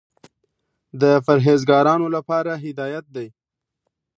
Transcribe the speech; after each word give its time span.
د 1.01 1.03
پرهېزګارانو 1.25 2.07
لپاره 2.15 2.51
هدایت 2.65 3.05
دى. 3.15 3.27